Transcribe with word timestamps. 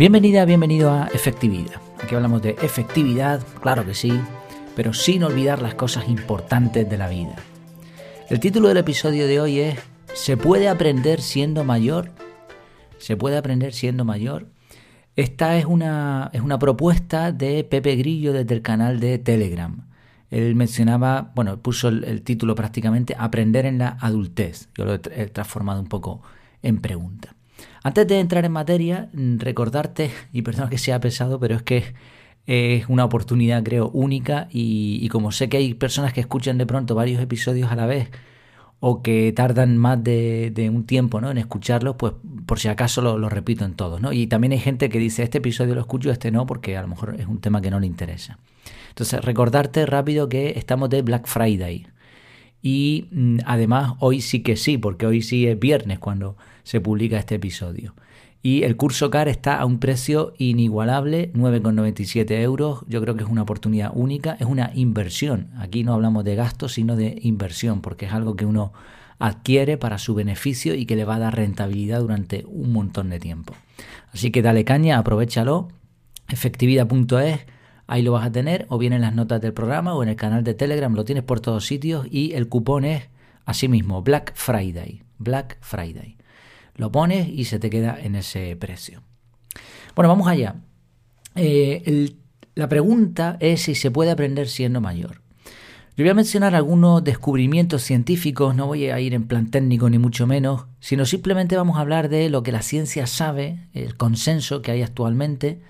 Bienvenida, 0.00 0.46
bienvenido 0.46 0.90
a 0.90 1.08
Efectividad. 1.08 1.78
Aquí 2.02 2.14
hablamos 2.14 2.40
de 2.40 2.56
efectividad, 2.62 3.46
claro 3.60 3.84
que 3.84 3.92
sí, 3.92 4.18
pero 4.74 4.94
sin 4.94 5.22
olvidar 5.24 5.60
las 5.60 5.74
cosas 5.74 6.08
importantes 6.08 6.88
de 6.88 6.96
la 6.96 7.06
vida. 7.06 7.36
El 8.30 8.40
título 8.40 8.68
del 8.68 8.78
episodio 8.78 9.26
de 9.26 9.40
hoy 9.40 9.58
es 9.58 9.78
¿Se 10.14 10.38
puede 10.38 10.70
aprender 10.70 11.20
siendo 11.20 11.64
mayor? 11.64 12.12
¿Se 12.96 13.18
puede 13.18 13.36
aprender 13.36 13.74
siendo 13.74 14.06
mayor? 14.06 14.46
Esta 15.16 15.58
es 15.58 15.66
una, 15.66 16.30
es 16.32 16.40
una 16.40 16.58
propuesta 16.58 17.30
de 17.30 17.62
Pepe 17.64 17.96
Grillo 17.96 18.32
desde 18.32 18.54
el 18.54 18.62
canal 18.62 19.00
de 19.00 19.18
Telegram. 19.18 19.86
Él 20.30 20.54
mencionaba, 20.54 21.30
bueno, 21.34 21.60
puso 21.60 21.88
el, 21.88 22.22
título 22.22 22.54
prácticamente 22.54 23.14
Aprender 23.18 23.66
en 23.66 23.76
la 23.76 23.98
adultez. 24.00 24.70
Yo 24.74 24.86
lo 24.86 24.94
he 24.94 24.98
transformado 25.26 25.78
un 25.78 25.88
poco 25.88 26.22
en 26.62 26.80
pregunta. 26.80 27.36
Antes 27.82 28.06
de 28.06 28.20
entrar 28.20 28.44
en 28.44 28.52
materia, 28.52 29.08
mm, 29.12 29.38
recordarte, 29.38 30.10
y 30.32 30.42
perdón 30.42 30.68
que 30.68 30.78
sea 30.78 31.00
pesado, 31.00 31.38
pero 31.40 31.56
es 31.56 31.62
que 31.62 31.94
es 32.46 32.88
una 32.88 33.04
oportunidad 33.04 33.62
creo 33.62 33.90
única 33.90 34.48
y, 34.50 35.08
como 35.10 35.30
sé 35.30 35.48
que 35.48 35.58
hay 35.58 35.74
personas 35.74 36.12
que 36.12 36.20
escuchan 36.20 36.58
de 36.58 36.66
pronto 36.66 36.94
varios 36.94 37.22
episodios 37.22 37.70
a 37.70 37.76
la 37.76 37.86
vez 37.86 38.10
o 38.80 39.02
que 39.02 39.32
tardan 39.32 39.76
más 39.76 40.02
de, 40.02 40.70
un 40.72 40.84
tiempo 40.84 41.20
¿no? 41.20 41.30
en 41.30 41.38
escucharlos, 41.38 41.96
pues 41.96 42.14
por 42.46 42.58
si 42.58 42.68
acaso 42.68 43.02
lo, 43.02 43.28
repito 43.28 43.64
en 43.64 43.74
todos. 43.74 44.00
¿no? 44.00 44.12
Y 44.12 44.26
también 44.26 44.52
hay 44.52 44.58
gente 44.58 44.88
que 44.88 44.98
dice, 44.98 45.22
este 45.22 45.38
episodio 45.38 45.74
lo 45.74 45.82
escucho, 45.82 46.10
este 46.10 46.30
no, 46.30 46.46
porque 46.46 46.76
a 46.76 46.82
lo 46.82 46.88
mejor 46.88 47.16
es 47.18 47.26
un 47.26 47.40
tema 47.40 47.60
que 47.60 47.70
no 47.70 47.78
le 47.78 47.86
interesa. 47.86 48.38
Entonces, 48.88 49.22
recordarte 49.22 49.84
rápido 49.86 50.28
que 50.28 50.58
estamos 50.58 50.88
de 50.90 51.02
Black 51.02 51.26
Friday. 51.26 51.86
Y 52.62 53.08
mm, 53.12 53.38
además 53.44 53.94
hoy 54.00 54.22
sí 54.22 54.42
que 54.42 54.56
sí, 54.56 54.78
porque 54.78 55.06
hoy 55.06 55.22
sí 55.22 55.46
es 55.46 55.58
viernes 55.58 55.98
cuando 55.98 56.36
se 56.62 56.80
publica 56.80 57.18
este 57.18 57.36
episodio. 57.36 57.94
Y 58.42 58.62
el 58.62 58.76
curso 58.76 59.10
CAR 59.10 59.28
está 59.28 59.58
a 59.58 59.66
un 59.66 59.78
precio 59.80 60.32
inigualable, 60.38 61.30
9,97 61.34 62.40
euros. 62.40 62.84
Yo 62.88 63.02
creo 63.02 63.14
que 63.14 63.22
es 63.22 63.28
una 63.28 63.42
oportunidad 63.42 63.92
única, 63.94 64.36
es 64.40 64.46
una 64.46 64.70
inversión. 64.74 65.50
Aquí 65.58 65.84
no 65.84 65.92
hablamos 65.92 66.24
de 66.24 66.36
gastos, 66.36 66.72
sino 66.72 66.96
de 66.96 67.18
inversión, 67.20 67.82
porque 67.82 68.06
es 68.06 68.12
algo 68.12 68.36
que 68.36 68.46
uno 68.46 68.72
adquiere 69.18 69.76
para 69.76 69.98
su 69.98 70.14
beneficio 70.14 70.74
y 70.74 70.86
que 70.86 70.96
le 70.96 71.04
va 71.04 71.16
a 71.16 71.18
dar 71.18 71.36
rentabilidad 71.36 72.00
durante 72.00 72.46
un 72.46 72.72
montón 72.72 73.10
de 73.10 73.20
tiempo. 73.20 73.54
Así 74.12 74.30
que 74.30 74.40
dale 74.40 74.64
caña, 74.64 74.96
aprovechalo. 74.96 75.68
Efectividad.es, 76.28 77.40
ahí 77.86 78.02
lo 78.02 78.12
vas 78.12 78.24
a 78.24 78.32
tener, 78.32 78.64
o 78.70 78.78
bien 78.78 78.94
en 78.94 79.02
las 79.02 79.14
notas 79.14 79.42
del 79.42 79.52
programa 79.52 79.94
o 79.94 80.02
en 80.02 80.08
el 80.08 80.16
canal 80.16 80.44
de 80.44 80.54
Telegram, 80.54 80.94
lo 80.94 81.04
tienes 81.04 81.24
por 81.24 81.40
todos 81.40 81.66
sitios 81.66 82.06
y 82.10 82.32
el 82.32 82.48
cupón 82.48 82.86
es 82.86 83.10
asimismo 83.44 84.00
Black 84.00 84.32
Friday. 84.34 85.02
Black 85.18 85.58
Friday. 85.60 86.16
Lo 86.80 86.90
pones 86.90 87.28
y 87.28 87.44
se 87.44 87.58
te 87.58 87.68
queda 87.68 87.98
en 88.00 88.16
ese 88.16 88.56
precio. 88.56 89.02
Bueno, 89.94 90.08
vamos 90.08 90.28
allá. 90.28 90.54
Eh, 91.34 92.14
la 92.54 92.70
pregunta 92.70 93.36
es 93.38 93.60
si 93.60 93.74
se 93.74 93.90
puede 93.90 94.10
aprender 94.10 94.48
siendo 94.48 94.80
mayor. 94.80 95.20
Yo 95.94 96.04
voy 96.04 96.08
a 96.08 96.14
mencionar 96.14 96.54
algunos 96.54 97.04
descubrimientos 97.04 97.82
científicos, 97.82 98.56
no 98.56 98.66
voy 98.66 98.88
a 98.88 98.98
ir 98.98 99.12
en 99.12 99.28
plan 99.28 99.50
técnico 99.50 99.90
ni 99.90 99.98
mucho 99.98 100.26
menos, 100.26 100.68
sino 100.80 101.04
simplemente 101.04 101.54
vamos 101.54 101.76
a 101.76 101.80
hablar 101.80 102.08
de 102.08 102.30
lo 102.30 102.42
que 102.42 102.50
la 102.50 102.62
ciencia 102.62 103.06
sabe, 103.06 103.68
el 103.74 103.98
consenso 103.98 104.62
que 104.62 104.70
hay 104.70 104.80
actualmente, 104.80 105.60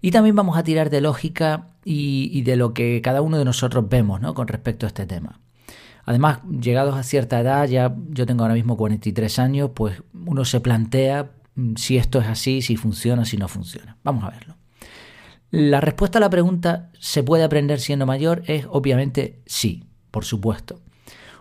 y 0.00 0.12
también 0.12 0.36
vamos 0.36 0.56
a 0.56 0.62
tirar 0.62 0.88
de 0.88 1.00
lógica 1.00 1.70
y, 1.84 2.30
y 2.32 2.42
de 2.42 2.54
lo 2.54 2.74
que 2.74 3.02
cada 3.02 3.22
uno 3.22 3.38
de 3.38 3.44
nosotros 3.44 3.88
vemos 3.88 4.20
¿no? 4.20 4.34
con 4.34 4.46
respecto 4.46 4.86
a 4.86 4.88
este 4.88 5.04
tema. 5.04 5.40
Además, 6.06 6.40
llegados 6.60 6.96
a 6.96 7.02
cierta 7.02 7.40
edad, 7.40 7.66
ya 7.66 7.94
yo 8.10 8.26
tengo 8.26 8.42
ahora 8.42 8.54
mismo 8.54 8.76
43 8.76 9.38
años, 9.38 9.70
pues 9.74 10.02
uno 10.12 10.44
se 10.44 10.60
plantea 10.60 11.30
mm, 11.54 11.76
si 11.76 11.96
esto 11.96 12.20
es 12.20 12.26
así, 12.26 12.62
si 12.62 12.76
funciona, 12.76 13.24
si 13.24 13.36
no 13.36 13.48
funciona. 13.48 13.96
Vamos 14.04 14.24
a 14.24 14.30
verlo. 14.30 14.56
La 15.50 15.80
respuesta 15.80 16.18
a 16.18 16.20
la 16.20 16.30
pregunta 16.30 16.90
¿se 16.98 17.22
puede 17.22 17.44
aprender 17.44 17.80
siendo 17.80 18.06
mayor? 18.06 18.42
es 18.46 18.66
obviamente 18.68 19.40
sí, 19.46 19.84
por 20.10 20.24
supuesto. 20.24 20.80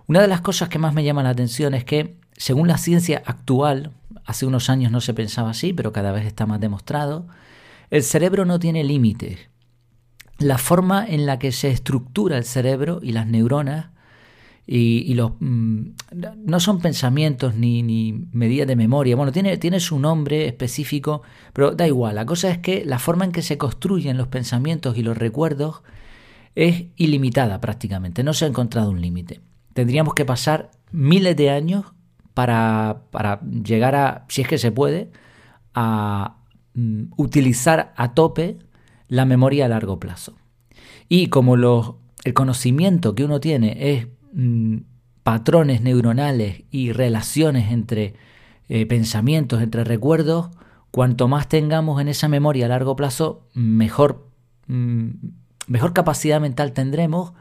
Una 0.08 0.22
de 0.22 0.28
las 0.28 0.42
cosas 0.42 0.70
que 0.70 0.80
más 0.80 0.94
me 0.94 1.04
llama 1.04 1.24
la 1.24 1.30
atención 1.30 1.74
es 1.74 1.84
que, 1.84 2.18
según 2.38 2.68
la 2.68 2.78
ciencia 2.78 3.24
actual, 3.26 3.92
hace 4.26 4.46
unos 4.46 4.70
años 4.70 4.92
no 4.92 5.02
se 5.02 5.14
pensaba 5.14 5.50
así, 5.50 5.74
pero 5.74 5.92
cada 5.92 6.12
vez 6.12 6.26
está 6.26 6.46
más 6.46 6.60
demostrado, 6.60 7.28
el 7.90 8.04
cerebro 8.04 8.46
no 8.46 8.60
tiene 8.60 8.84
límites. 8.84 9.50
La 10.40 10.58
forma 10.58 11.06
en 11.08 11.26
la 11.26 11.40
que 11.40 11.52
se 11.52 11.72
estructura 11.72 12.38
el 12.38 12.44
cerebro 12.44 13.00
y 13.02 13.14
las 13.14 13.28
neuronas 13.28 13.93
y, 14.66 15.14
los 15.14 15.34
mm, 15.40 15.82
no 16.46 16.60
son 16.60 16.80
pensamientos 16.80 17.56
ni, 17.56 17.84
ni, 17.84 18.28
medidas 18.32 18.68
de 18.68 18.76
memoria. 18.76 19.16
Bueno, 19.16 19.32
tiene, 19.32 19.58
tiene 19.58 19.80
su 19.80 20.00
nombre 20.00 20.48
específico, 20.48 21.22
pero 21.52 21.72
da 21.72 21.86
igual. 21.86 22.16
La 22.16 22.26
cosa 22.26 22.50
es 22.50 22.60
que 22.60 22.86
la 22.86 23.00
forma 23.00 23.26
en 23.26 23.34
que 23.34 23.42
se 23.42 23.58
construyen 23.58 24.18
los 24.18 24.28
pensamientos 24.28 24.98
y 24.98 25.04
los 25.04 25.18
recuerdos 25.18 25.82
es 26.56 26.86
ilimitada 26.96 27.60
prácticamente. 27.60 28.24
No 28.24 28.34
se 28.34 28.46
ha 28.46 28.48
encontrado 28.48 28.92
un 28.92 29.02
límite. 29.02 29.42
Tendríamos 29.74 30.14
que 30.14 30.24
pasar 30.24 30.72
miles 30.92 31.36
de 31.36 31.50
años 31.50 31.86
para, 32.34 33.04
para 33.12 33.42
llegar 33.42 33.96
a, 33.96 34.26
si 34.30 34.44
es 34.44 34.48
que 34.48 34.58
se 34.58 34.72
puede, 34.72 35.12
a 35.74 36.38
mm, 36.74 37.06
utilizar 37.18 37.94
a 37.98 38.14
tope 38.14 38.60
la 39.10 39.26
memoria 39.26 39.66
a 39.66 39.70
largo 39.70 40.00
plazo. 40.00 40.38
Y 41.10 41.28
como 41.28 41.58
los, 41.58 41.96
el 42.24 42.34
conocimiento 42.34 43.14
que 43.14 43.26
uno 43.26 43.40
tiene 43.42 43.76
es 43.92 44.08
Mm, 44.34 44.78
patrones 45.24 45.82
neuronales 45.82 46.64
y 46.70 46.92
relaciones 46.92 47.72
entre 47.72 48.14
eh, 48.68 48.86
pensamientos, 48.86 49.62
entre 49.62 49.84
recuerdos, 49.84 50.50
cuanto 50.92 51.28
más 51.28 51.48
tengamos 51.48 52.02
en 52.02 52.08
esa 52.08 52.28
memoria 52.28 52.66
a 52.66 52.70
largo 52.70 52.96
plazo, 52.96 53.48
mejor, 53.54 54.28
mm, 54.68 55.10
mejor 55.68 55.94
capacidad 55.94 56.42
mental 56.42 56.74
tendremos 56.74 57.34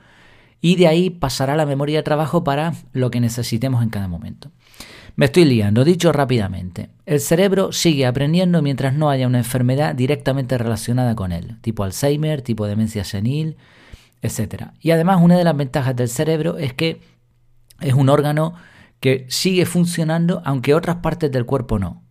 y 0.60 0.76
de 0.76 0.86
ahí 0.86 1.10
pasará 1.10 1.56
la 1.56 1.66
memoria 1.66 1.98
de 1.98 2.02
trabajo 2.04 2.44
para 2.44 2.74
lo 2.92 3.10
que 3.10 3.20
necesitemos 3.20 3.82
en 3.82 3.90
cada 3.90 4.06
momento. 4.06 4.50
Me 5.16 5.26
estoy 5.26 5.44
liando, 5.44 5.84
dicho 5.84 6.12
rápidamente. 6.12 6.88
El 7.04 7.20
cerebro 7.20 7.72
sigue 7.72 8.06
aprendiendo 8.06 8.62
mientras 8.62 8.94
no 8.94 9.10
haya 9.10 9.26
una 9.26 9.38
enfermedad 9.38 9.94
directamente 9.94 10.56
relacionada 10.56 11.16
con 11.16 11.32
él, 11.32 11.58
tipo 11.62 11.84
Alzheimer, 11.84 12.42
tipo 12.42 12.66
demencia 12.66 13.04
senil, 13.04 13.56
etc. 14.22 14.70
Y 14.80 14.92
además 14.92 15.20
una 15.20 15.36
de 15.36 15.44
las 15.44 15.56
ventajas 15.56 15.94
del 15.94 16.08
cerebro 16.08 16.56
es 16.56 16.72
que 16.72 17.02
es 17.80 17.94
un 17.94 18.08
órgano 18.08 18.54
que 19.00 19.26
sigue 19.28 19.66
funcionando 19.66 20.40
aunque 20.44 20.74
otras 20.74 20.96
partes 20.96 21.30
del 21.30 21.44
cuerpo 21.44 21.78
no. 21.78 22.02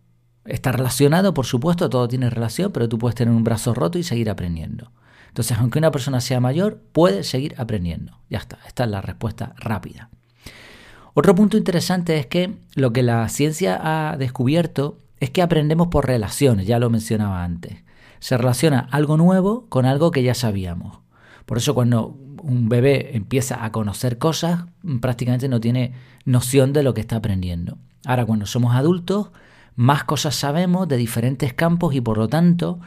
Está 0.44 0.72
relacionado, 0.72 1.34
por 1.34 1.46
supuesto, 1.46 1.88
todo 1.88 2.08
tiene 2.08 2.28
relación, 2.28 2.72
pero 2.72 2.88
tú 2.88 2.98
puedes 2.98 3.14
tener 3.14 3.34
un 3.34 3.44
brazo 3.44 3.74
roto 3.74 3.98
y 3.98 4.02
seguir 4.02 4.28
aprendiendo. 4.28 4.92
Entonces, 5.28 5.56
aunque 5.58 5.78
una 5.78 5.90
persona 5.90 6.20
sea 6.20 6.40
mayor, 6.40 6.82
puede 6.92 7.24
seguir 7.24 7.54
aprendiendo. 7.56 8.18
Ya 8.28 8.38
está, 8.38 8.58
esta 8.66 8.84
es 8.84 8.90
la 8.90 9.00
respuesta 9.00 9.54
rápida. 9.56 10.10
Otro 11.14 11.34
punto 11.34 11.56
interesante 11.56 12.18
es 12.18 12.26
que 12.26 12.54
lo 12.74 12.92
que 12.92 13.02
la 13.02 13.28
ciencia 13.28 13.80
ha 13.82 14.16
descubierto 14.16 14.98
es 15.20 15.30
que 15.30 15.42
aprendemos 15.42 15.88
por 15.88 16.06
relaciones, 16.06 16.66
ya 16.66 16.78
lo 16.78 16.90
mencionaba 16.90 17.44
antes. 17.44 17.78
Se 18.18 18.36
relaciona 18.36 18.88
algo 18.90 19.16
nuevo 19.16 19.66
con 19.68 19.86
algo 19.86 20.10
que 20.10 20.22
ya 20.22 20.34
sabíamos. 20.34 20.98
Por 21.46 21.58
eso 21.58 21.74
cuando 21.74 22.16
un 22.42 22.68
bebé 22.68 23.16
empieza 23.16 23.64
a 23.64 23.72
conocer 23.72 24.18
cosas, 24.18 24.64
prácticamente 25.00 25.48
no 25.48 25.60
tiene 25.60 25.92
noción 26.24 26.72
de 26.72 26.82
lo 26.82 26.94
que 26.94 27.00
está 27.00 27.16
aprendiendo. 27.16 27.78
Ahora, 28.04 28.24
cuando 28.26 28.46
somos 28.46 28.74
adultos, 28.74 29.30
más 29.76 30.04
cosas 30.04 30.34
sabemos 30.34 30.88
de 30.88 30.96
diferentes 30.96 31.54
campos 31.54 31.94
y 31.94 32.00
por 32.00 32.18
lo 32.18 32.28
tanto, 32.28 32.80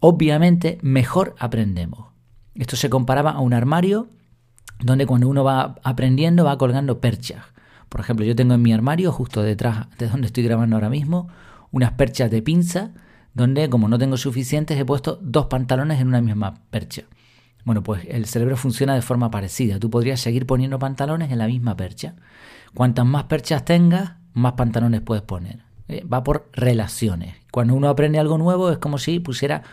obviamente, 0.00 0.78
mejor 0.82 1.34
aprendemos. 1.38 2.06
Esto 2.54 2.76
se 2.76 2.90
comparaba 2.90 3.32
a 3.32 3.40
un 3.40 3.52
armario 3.52 4.08
donde 4.80 5.06
cuando 5.06 5.28
uno 5.28 5.44
va 5.44 5.76
aprendiendo 5.82 6.44
va 6.44 6.58
colgando 6.58 7.00
perchas. 7.00 7.44
Por 7.88 8.00
ejemplo, 8.00 8.24
yo 8.24 8.34
tengo 8.34 8.54
en 8.54 8.62
mi 8.62 8.72
armario, 8.72 9.12
justo 9.12 9.42
detrás 9.42 9.86
de 9.98 10.08
donde 10.08 10.26
estoy 10.26 10.42
grabando 10.42 10.76
ahora 10.76 10.90
mismo, 10.90 11.28
unas 11.70 11.92
perchas 11.92 12.30
de 12.30 12.42
pinza, 12.42 12.92
donde 13.34 13.68
como 13.68 13.88
no 13.88 13.98
tengo 13.98 14.16
suficientes 14.16 14.78
he 14.78 14.84
puesto 14.84 15.18
dos 15.22 15.46
pantalones 15.46 16.00
en 16.00 16.08
una 16.08 16.20
misma 16.20 16.54
percha. 16.70 17.04
Bueno, 17.66 17.82
pues 17.82 18.04
el 18.08 18.26
cerebro 18.26 18.56
funciona 18.56 18.94
de 18.94 19.02
forma 19.02 19.32
parecida. 19.32 19.80
Tú 19.80 19.90
podrías 19.90 20.20
seguir 20.20 20.46
poniendo 20.46 20.78
pantalones 20.78 21.32
en 21.32 21.38
la 21.38 21.48
misma 21.48 21.76
percha. 21.76 22.14
Cuantas 22.74 23.04
más 23.04 23.24
perchas 23.24 23.64
tengas, 23.64 24.12
más 24.34 24.52
pantalones 24.52 25.00
puedes 25.00 25.24
poner. 25.24 25.64
Eh, 25.88 26.04
va 26.04 26.22
por 26.22 26.48
relaciones. 26.52 27.34
Cuando 27.50 27.74
uno 27.74 27.88
aprende 27.88 28.20
algo 28.20 28.38
nuevo 28.38 28.70
es 28.70 28.78
como 28.78 28.98
si 28.98 29.18
pusiera 29.18 29.64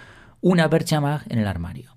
una 0.42 0.68
percha 0.72 1.02
más 1.02 1.22
en 1.28 1.38
el 1.38 1.46
armario. 1.46 1.96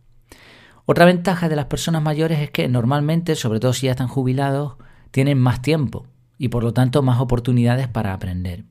Otra 0.85 1.07
ventaja 1.07 1.49
de 1.49 1.57
las 1.57 1.65
personas 1.65 2.03
mayores 2.03 2.41
es 2.41 2.51
que 2.51 2.69
normalmente, 2.69 3.35
sobre 3.35 3.59
todo 3.59 3.73
si 3.73 3.87
ya 3.87 3.93
están 3.93 4.09
jubilados, 4.09 4.75
tienen 5.13 5.39
más 5.39 5.63
tiempo 5.63 6.07
y 6.37 6.49
por 6.49 6.63
lo 6.63 6.75
tanto 6.75 7.01
más 7.01 7.21
oportunidades 7.21 7.89
para 7.89 8.13
aprender. 8.13 8.65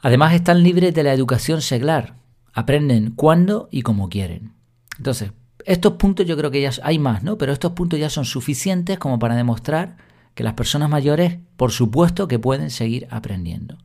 Además 0.00 0.32
están 0.32 0.62
libres 0.62 0.94
de 0.94 1.02
la 1.02 1.12
educación 1.12 1.60
seglar. 1.60 2.14
Aprenden 2.54 3.10
cuando 3.10 3.68
y 3.70 3.82
como 3.82 4.08
quieren. 4.08 4.54
Entonces, 4.96 5.32
estos 5.66 5.94
puntos 5.94 6.26
yo 6.26 6.36
creo 6.36 6.50
que 6.50 6.60
ya 6.60 6.70
hay 6.82 6.98
más, 6.98 7.22
¿no? 7.22 7.38
Pero 7.38 7.52
estos 7.52 7.72
puntos 7.72 7.98
ya 7.98 8.10
son 8.10 8.24
suficientes 8.24 8.98
como 8.98 9.18
para 9.18 9.34
demostrar 9.34 9.96
que 10.34 10.44
las 10.44 10.54
personas 10.54 10.88
mayores, 10.88 11.38
por 11.56 11.72
supuesto, 11.72 12.28
que 12.28 12.38
pueden 12.38 12.70
seguir 12.70 13.06
aprendiendo. 13.10 13.78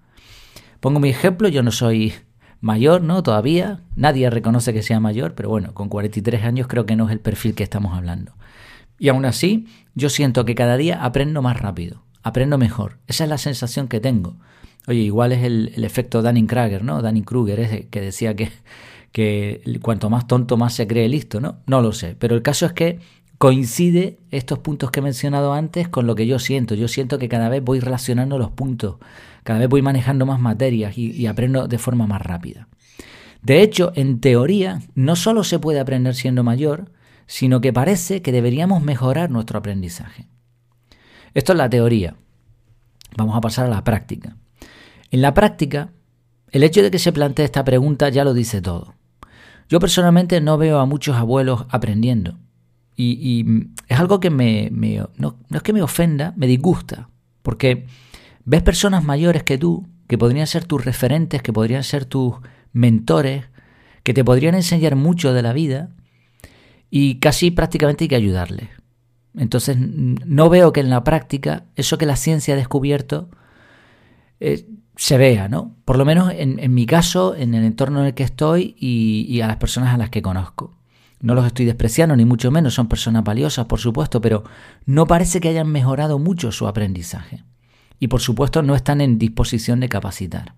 Pongo 0.79 0.99
mi 0.99 1.09
ejemplo, 1.09 1.47
yo 1.47 1.63
no 1.63 1.71
soy 1.71 2.13
mayor, 2.61 3.01
¿no? 3.01 3.23
Todavía 3.23 3.81
nadie 3.95 4.29
reconoce 4.29 4.73
que 4.73 4.83
sea 4.83 4.99
mayor, 4.99 5.35
pero 5.35 5.49
bueno, 5.49 5.73
con 5.73 5.89
43 5.89 6.43
años 6.43 6.67
creo 6.67 6.85
que 6.85 6.95
no 6.95 7.05
es 7.05 7.11
el 7.11 7.19
perfil 7.19 7.55
que 7.55 7.63
estamos 7.63 7.95
hablando. 7.97 8.33
Y 8.97 9.09
aún 9.09 9.25
así, 9.25 9.67
yo 9.93 10.09
siento 10.09 10.45
que 10.45 10.55
cada 10.55 10.77
día 10.77 11.03
aprendo 11.03 11.41
más 11.41 11.59
rápido, 11.59 12.03
aprendo 12.23 12.57
mejor. 12.57 12.97
Esa 13.07 13.25
es 13.25 13.29
la 13.29 13.37
sensación 13.37 13.87
que 13.87 13.99
tengo. 13.99 14.37
Oye, 14.87 14.99
igual 14.99 15.31
es 15.31 15.43
el, 15.43 15.83
efecto 15.83 16.21
Dunning-Kruger, 16.21 16.83
¿no? 16.83 17.01
Dunning-Kruger, 17.01 17.59
es 17.59 17.85
que 17.87 18.01
decía 18.01 18.35
que, 18.35 18.51
que 19.15 19.61
cuanto 19.81 20.09
más 20.09 20.27
tonto 20.27 20.57
más 20.57 20.73
se 20.73 20.87
cree 20.87 21.07
listo, 21.07 21.39
¿no? 21.39 21.59
No 21.67 21.81
lo 21.81 21.93
sé, 21.93 22.17
pero 22.19 22.35
el 22.35 22.41
caso 22.41 22.65
es 22.65 22.73
que 22.73 22.99
coincide 23.37 24.19
estos 24.29 24.59
puntos 24.59 24.91
que 24.91 24.99
he 24.99 25.03
mencionado 25.03 25.53
antes 25.53 25.87
con 25.87 26.05
lo 26.05 26.15
que 26.15 26.27
yo 26.27 26.37
siento. 26.37 26.75
Yo 26.75 26.89
siento 26.89 27.17
que 27.17 27.29
cada 27.29 27.47
vez 27.47 27.63
voy 27.63 27.79
relacionando 27.79 28.37
los 28.37 28.51
puntos, 28.51 28.97
cada 29.43 29.59
vez 29.59 29.69
voy 29.69 29.81
manejando 29.81 30.25
más 30.25 30.41
materias 30.41 30.97
y, 30.97 31.27
aprendo 31.27 31.69
de 31.69 31.77
forma 31.77 32.05
más 32.07 32.23
rápida. 32.23 32.67
De 33.41 33.61
hecho, 33.61 33.93
en 33.95 34.19
teoría, 34.19 34.81
no 34.95 35.15
solo 35.15 35.45
se 35.45 35.59
puede 35.59 35.79
aprender 35.79 36.13
siendo 36.13 36.43
mayor, 36.43 36.91
sino 37.25 37.61
que 37.61 37.71
parece 37.71 38.21
que 38.21 38.33
deberíamos 38.33 38.83
mejorar 38.83 39.31
nuestro 39.31 39.59
aprendizaje. 39.59 40.27
Esto 41.33 41.53
es 41.53 41.57
la 41.57 41.69
teoría. 41.69 42.17
Vamos 43.15 43.37
a 43.37 43.39
pasar 43.39 43.67
a 43.67 43.69
la 43.69 43.85
práctica. 43.85 44.35
En 45.09 45.21
la 45.21 45.33
práctica, 45.33 45.93
el 46.51 46.63
hecho 46.63 46.83
de 46.83 46.91
que 46.91 46.99
se 46.99 47.13
plantee 47.13 47.45
esta 47.45 47.63
pregunta 47.63 48.09
ya 48.09 48.25
lo 48.25 48.33
dice 48.33 48.61
todo. 48.61 48.93
Yo 49.69 49.79
personalmente 49.79 50.39
no 50.41 50.57
veo 50.57 50.79
a 50.79 50.85
muchos 50.85 51.15
abuelos 51.15 51.65
aprendiendo. 51.69 52.37
Y, 52.97 53.45
es 53.87 53.99
algo 53.99 54.19
que 54.19 54.29
me, 54.29 54.71
no, 55.17 55.37
es 55.51 55.61
que 55.61 55.73
me 55.73 55.81
ofenda, 55.81 56.33
me 56.37 56.47
disgusta. 56.47 57.09
Porque 57.41 57.85
ves 58.45 58.61
personas 58.61 59.03
mayores 59.03 59.43
que 59.43 59.57
tú, 59.57 59.87
que 60.07 60.17
podrían 60.17 60.47
ser 60.47 60.65
tus 60.65 60.85
referentes, 60.85 61.41
que 61.41 61.51
podrían 61.51 61.83
ser 61.83 62.05
tus 62.05 62.35
mentores, 62.71 63.45
que 64.03 64.13
te 64.13 64.23
podrían 64.23 64.55
enseñar 64.55 64.95
mucho 64.95 65.33
de 65.33 65.41
la 65.41 65.51
vida 65.51 65.89
y 66.89 67.19
casi 67.19 67.51
prácticamente 67.51 68.05
hay 68.05 68.07
que 68.07 68.15
ayudarles. 68.15 68.69
Entonces 69.35 69.77
no 69.77 70.49
veo 70.49 70.71
que 70.71 70.79
en 70.79 70.89
la 70.89 71.03
práctica 71.03 71.65
eso 71.75 71.97
que 71.97 72.05
la 72.05 72.15
ciencia 72.15 72.53
ha 72.53 72.57
descubierto 72.57 73.29
eh, 74.39 74.65
se 74.95 75.17
vea, 75.17 75.47
¿no? 75.47 75.75
Por 75.85 75.97
lo 75.97 76.05
menos 76.05 76.31
en, 76.35 76.73
mi 76.73 76.85
caso, 76.85 77.35
en 77.35 77.53
el 77.53 77.63
entorno 77.63 78.01
en 78.01 78.07
el 78.07 78.13
que 78.13 78.23
estoy 78.23 78.75
y 78.79 79.41
a 79.41 79.47
las 79.47 79.57
personas 79.57 79.93
a 79.93 79.97
las 79.97 80.09
que 80.09 80.21
conozco. 80.21 80.73
No 81.21 81.33
los 81.33 81.45
estoy 81.45 81.65
despreciando, 81.65 82.15
ni 82.15 82.25
mucho 82.25 82.51
menos, 82.51 82.73
son 82.73 82.87
personas 82.87 83.23
valiosas, 83.23 83.65
por 83.65 83.79
supuesto, 83.79 84.21
pero 84.21 84.43
no 84.85 85.07
parece 85.07 85.39
que 85.39 85.49
hayan 85.49 85.67
mejorado 85.67 86.19
mucho 86.19 86.51
su 86.51 86.67
aprendizaje. 86.67 87.43
Y 87.99 88.09
por 88.09 88.21
supuesto 88.21 88.61
no 88.61 88.75
están 88.75 89.01
en 89.01 89.17
disposición 89.17 89.79
de 89.79 89.89
capacitar. 89.89 90.53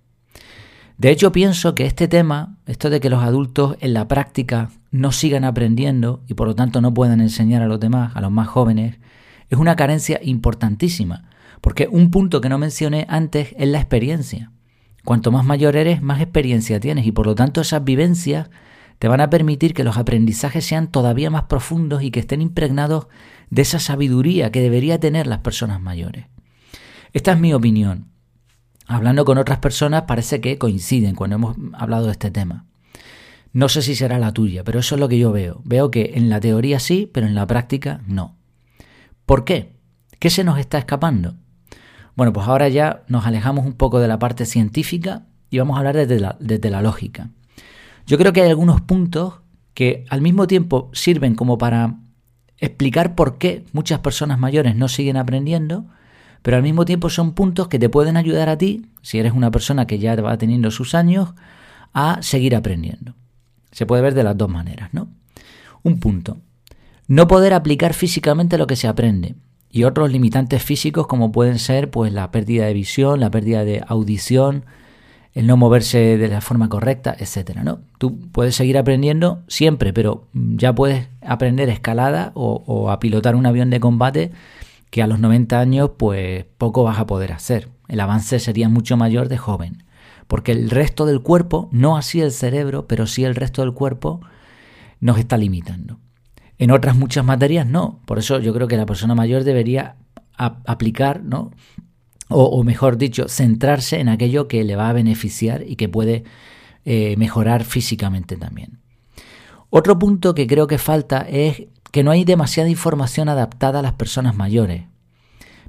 De 0.98 1.12
hecho, 1.12 1.32
pienso 1.32 1.76
que 1.76 1.86
este 1.86 2.08
tema, 2.08 2.58
esto 2.66 2.90
de 2.90 3.00
que 3.00 3.10
los 3.10 3.24
adultos 3.24 3.78
en 3.80 3.94
la 3.94 4.08
práctica 4.08 4.72
no 4.90 5.12
sigan 5.12 5.44
aprendiendo 5.44 6.24
y 6.28 6.34
por 6.34 6.48
lo 6.48 6.56
tanto 6.56 6.82
no 6.82 6.94
puedan 6.94 7.22
enseñar 7.22 7.62
a 7.62 7.68
los 7.68 7.80
demás, 7.80 8.16
a 8.16 8.22
los 8.22 8.32
más 8.32 8.48
jóvenes, 8.48 8.98
es 9.50 9.60
una 9.60 9.76
carencia 9.76 10.20
importantísima, 10.24 11.30
porque 11.62 11.88
un 11.92 12.12
punto 12.12 12.42
que 12.42 12.50
no 12.50 12.58
mencioné 12.58 13.06
antes 13.10 13.54
es 13.58 13.68
la 13.68 13.80
experiencia. 13.80 14.52
Cuanto 15.04 15.32
más 15.32 15.46
mayor 15.46 15.76
eres, 15.76 16.02
más 16.02 16.22
experiencia 16.22 16.80
tienes 16.80 17.06
y 17.06 17.12
por 17.12 17.26
lo 17.26 17.36
tanto 17.36 17.62
esas 17.62 17.84
vivencias 17.84 18.50
te 19.00 19.08
van 19.08 19.22
a 19.22 19.30
permitir 19.30 19.74
que 19.74 19.84
los 19.84 19.98
aprendizajes 19.98 20.66
sean 20.66 20.92
todavía 20.92 21.30
más 21.30 21.44
profundos 21.44 22.04
y 22.04 22.12
que 22.12 22.20
estén 22.20 22.42
impregnados 22.42 23.08
de 23.50 23.62
esa 23.62 23.80
sabiduría 23.80 24.52
que 24.52 24.62
debería 24.62 25.00
tener 25.00 25.28
las 25.28 25.40
personas 25.40 25.80
mayores. 25.80 26.26
Esta 27.14 27.34
es 27.34 27.40
mi 27.40 27.54
opinión. 27.54 28.08
Hablando 28.88 29.26
con 29.26 29.38
otras 29.38 29.60
personas 29.60 30.04
parece 30.04 30.42
que 30.42 30.58
coinciden 30.58 31.16
cuando 31.16 31.36
hemos 31.36 31.58
hablado 31.74 32.06
de 32.06 32.14
este 32.14 32.32
tema. 32.32 32.66
No 33.54 33.70
sé 33.70 33.82
si 33.82 33.96
será 33.96 34.20
la 34.20 34.34
tuya, 34.34 34.64
pero 34.64 34.80
eso 34.80 34.96
es 34.96 35.02
lo 35.02 35.10
que 35.10 35.18
yo 35.18 35.32
veo. 35.32 35.62
Veo 35.64 35.90
que 35.90 36.14
en 36.16 36.30
la 36.30 36.40
teoría 36.40 36.80
sí, 36.80 37.10
pero 37.12 37.28
en 37.28 37.36
la 37.36 37.48
práctica 37.48 38.02
no. 38.08 38.36
¿Por 39.26 39.46
qué? 39.46 39.76
¿Qué 40.20 40.30
se 40.30 40.44
nos 40.44 40.60
está 40.60 40.78
escapando? 40.78 41.36
Bueno, 42.18 42.34
pues 42.34 42.48
ahora 42.48 42.68
ya 42.68 43.04
nos 43.08 43.28
alejamos 43.28 43.64
un 43.66 43.74
poco 43.74 44.00
de 44.00 44.08
la 44.08 44.18
parte 44.18 44.48
científica 44.48 45.22
y 45.52 45.60
vamos 45.60 45.76
a 45.76 45.80
hablar 45.80 45.96
desde 45.96 46.20
la, 46.20 46.36
desde 46.40 46.72
la 46.72 46.82
lógica. 46.82 47.30
Yo 48.08 48.18
creo 48.18 48.34
que 48.34 48.42
hay 48.42 48.50
algunos 48.50 48.82
puntos 48.82 49.36
que 49.76 50.04
al 50.10 50.22
mismo 50.22 50.48
tiempo 50.48 50.90
sirven 50.94 51.36
como 51.36 51.60
para 51.60 52.00
explicar 52.58 53.14
por 53.14 53.38
qué 53.38 53.64
muchas 53.72 54.00
personas 54.00 54.40
mayores 54.40 54.76
no 54.76 54.88
siguen 54.88 55.16
aprendiendo, 55.16 55.86
pero 56.42 56.58
al 56.58 56.64
mismo 56.64 56.86
tiempo 56.86 57.12
son 57.12 57.34
puntos 57.34 57.68
que 57.68 57.78
te 57.78 57.88
pueden 57.88 58.18
ayudar 58.18 58.50
a 58.50 58.58
ti, 58.58 58.88
si 59.04 59.20
eres 59.20 59.34
una 59.34 59.52
persona 59.52 59.86
que 59.86 60.00
ya 60.00 60.16
va 60.16 60.40
teniendo 60.40 60.72
sus 60.72 60.96
años, 60.96 61.36
a 61.94 62.24
seguir 62.24 62.56
aprendiendo. 62.56 63.14
Se 63.72 63.86
puede 63.86 64.02
ver 64.02 64.16
de 64.16 64.24
las 64.24 64.36
dos 64.36 64.50
maneras, 64.50 64.90
¿no? 64.92 65.08
Un 65.84 66.00
punto. 66.00 66.38
No 67.08 67.28
poder 67.28 67.54
aplicar 67.54 67.94
físicamente 67.94 68.58
lo 68.58 68.66
que 68.66 68.76
se 68.76 68.88
aprende. 68.88 69.36
Y 69.78 69.84
otros 69.84 70.12
limitantes 70.12 70.64
físicos 70.64 71.06
como 71.06 71.32
pueden 71.32 71.60
ser 71.60 71.92
pues 71.92 72.12
la 72.12 72.32
pérdida 72.32 72.66
de 72.66 72.74
visión, 72.74 73.20
la 73.20 73.30
pérdida 73.30 73.64
de 73.64 73.84
audición, 73.88 74.66
el 75.36 75.46
no 75.46 75.56
moverse 75.56 76.18
de 76.18 76.28
la 76.30 76.42
forma 76.42 76.68
correcta, 76.68 77.16
etcétera, 77.20 77.64
¿no? 77.64 77.82
Tú 78.00 78.18
puedes 78.32 78.56
seguir 78.56 78.80
aprendiendo 78.80 79.44
siempre, 79.48 79.94
pero 79.94 80.26
ya 80.34 80.74
puedes 80.74 81.10
aprender 81.22 81.70
escalada 81.70 82.32
o, 82.34 82.90
a 82.90 83.00
pilotar 83.00 83.36
un 83.36 83.46
avión 83.46 83.70
de 83.70 83.80
combate 83.80 84.32
que 84.90 85.04
a 85.04 85.08
los 85.08 85.20
90 85.20 85.60
años 85.60 85.92
pues 85.96 86.46
poco 86.58 86.84
vas 86.84 86.98
a 86.98 87.06
poder 87.06 87.32
hacer. 87.32 87.70
El 87.88 88.00
avance 88.00 88.40
sería 88.40 88.70
mucho 88.70 88.98
mayor 88.98 89.30
de 89.30 89.38
joven, 89.38 89.84
porque 90.26 90.54
el 90.54 90.72
resto 90.72 91.06
del 91.06 91.22
cuerpo, 91.22 91.70
no 91.72 91.98
así 91.98 92.20
el 92.20 92.32
cerebro, 92.32 92.88
pero 92.88 93.06
sí 93.06 93.26
el 93.26 93.36
resto 93.36 93.62
del 93.62 93.74
cuerpo 93.74 94.22
nos 95.02 95.20
está 95.20 95.38
limitando. 95.38 96.00
En 96.60 96.72
otras 96.72 96.96
muchas 96.96 97.24
materias 97.24 97.68
no, 97.68 98.00
por 98.06 98.20
eso 98.20 98.40
yo 98.40 98.54
creo 98.54 98.68
que 98.68 98.78
la 98.78 98.86
persona 98.86 99.16
mayor 99.16 99.44
debería 99.44 99.96
aplicar 100.38 101.24
¿no? 101.24 101.52
o, 102.30 102.64
mejor 102.64 102.98
dicho, 102.98 103.28
centrarse 103.28 104.00
en 104.00 104.10
aquello 104.10 104.48
que 104.48 104.64
le 104.64 104.76
va 104.76 104.90
a 104.90 104.94
beneficiar 104.94 105.64
y 105.68 105.76
que 105.76 105.88
puede 105.88 106.24
eh, 106.86 107.16
mejorar 107.18 107.64
físicamente 107.64 108.36
también. 108.36 108.80
Otro 109.70 109.98
punto 109.98 110.34
que 110.34 110.48
creo 110.48 110.68
que 110.68 110.78
falta 110.78 111.22
es 111.22 111.64
que 111.92 112.04
no 112.04 112.12
hay 112.12 112.26
demasiada 112.26 112.70
información 112.70 113.30
adaptada 113.30 113.80
a 113.80 113.82
las 113.82 113.94
personas 113.94 114.36
mayores. 114.36 114.84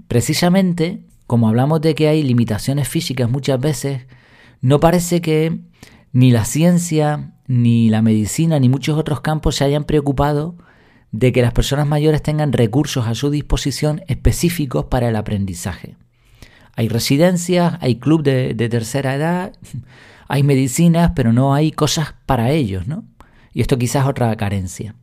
Precisamente, 0.09 1.04
como 1.26 1.49
hablamos 1.49 1.80
de 1.80 1.95
que 1.95 2.09
hay 2.09 2.23
limitaciones 2.23 2.88
físicas 2.88 3.30
muchas 3.30 3.61
veces, 3.61 4.07
no 4.61 4.80
parece 4.80 5.21
que 5.21 5.61
ni 6.12 6.30
la 6.30 6.45
ciencia, 6.45 7.35
ni 7.47 7.88
la 7.88 8.02
medicina, 8.02 8.59
ni 8.59 8.68
muchos 8.68 8.99
otros 8.99 9.21
campos 9.21 9.57
se 9.57 9.64
hayan 9.64 9.85
preocupado 9.85 10.57
de 11.12 11.33
que 11.33 11.43
las 11.43 11.53
personas 11.53 11.87
mayores 11.87 12.23
tengan 12.23 12.53
recursos 12.53 13.07
a 13.07 13.15
su 13.15 13.31
disposición 13.31 14.03
específicos 14.09 14.87
para 14.87 15.09
el 15.09 15.17
aprendizaje. 15.17 15.97
Hay 16.75 16.88
residencias, 16.88 17.77
hay 17.81 17.97
club 17.97 18.23
de, 18.23 18.55
tercera 18.55 19.15
edad, 19.15 19.53
hay 20.29 20.43
medicinas, 20.43 21.12
pero 21.17 21.33
no 21.33 21.55
hay 21.55 21.73
cosas 21.73 22.15
para 22.27 22.50
ellos, 22.50 22.87
¿no? 22.87 23.05
Y 23.53 23.62
esto 23.62 23.79
quizás 23.79 24.05
es 24.05 24.09
otra 24.09 24.37
carencia. 24.37 24.95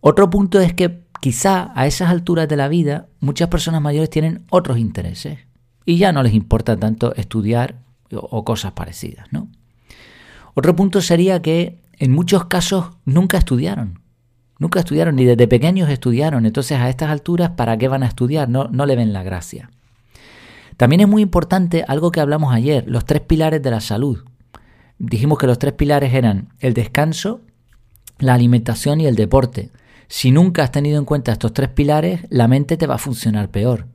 Otro 0.00 0.30
punto 0.30 0.60
es 0.60 0.72
que 0.72 1.02
quizá 1.20 1.72
a 1.74 1.86
esas 1.86 2.10
alturas 2.10 2.48
de 2.48 2.56
la 2.56 2.68
vida 2.68 3.08
muchas 3.20 3.48
personas 3.48 3.82
mayores 3.82 4.10
tienen 4.10 4.44
otros 4.50 4.78
intereses 4.78 5.38
y 5.84 5.98
ya 5.98 6.12
no 6.12 6.22
les 6.22 6.34
importa 6.34 6.76
tanto 6.76 7.14
estudiar 7.14 7.82
o 8.10 8.44
cosas 8.44 8.72
parecidas, 8.72 9.32
¿no? 9.32 9.48
Otro 10.54 10.76
punto 10.76 11.00
sería 11.00 11.40
que 11.40 11.80
en 11.98 12.12
muchos 12.12 12.46
casos 12.46 12.90
nunca 13.04 13.38
estudiaron. 13.38 14.01
Nunca 14.62 14.78
estudiaron, 14.78 15.16
ni 15.16 15.24
desde 15.24 15.48
pequeños 15.48 15.90
estudiaron. 15.90 16.46
Entonces 16.46 16.78
a 16.78 16.88
estas 16.88 17.10
alturas, 17.10 17.50
¿para 17.50 17.76
qué 17.76 17.88
van 17.88 18.04
a 18.04 18.06
estudiar? 18.06 18.48
No, 18.48 18.68
no 18.68 18.86
le 18.86 18.94
ven 18.94 19.12
la 19.12 19.24
gracia. 19.24 19.70
También 20.76 21.00
es 21.00 21.08
muy 21.08 21.20
importante 21.20 21.84
algo 21.88 22.12
que 22.12 22.20
hablamos 22.20 22.54
ayer, 22.54 22.84
los 22.86 23.04
tres 23.04 23.22
pilares 23.22 23.60
de 23.60 23.72
la 23.72 23.80
salud. 23.80 24.22
Dijimos 25.00 25.38
que 25.38 25.48
los 25.48 25.58
tres 25.58 25.72
pilares 25.72 26.14
eran 26.14 26.50
el 26.60 26.74
descanso, 26.74 27.40
la 28.20 28.34
alimentación 28.34 29.00
y 29.00 29.06
el 29.06 29.16
deporte. 29.16 29.72
Si 30.06 30.30
nunca 30.30 30.62
has 30.62 30.70
tenido 30.70 30.96
en 30.96 31.06
cuenta 31.06 31.32
estos 31.32 31.52
tres 31.52 31.70
pilares, 31.70 32.20
la 32.30 32.46
mente 32.46 32.76
te 32.76 32.86
va 32.86 32.94
a 32.94 32.98
funcionar 32.98 33.48
peor. 33.48 33.86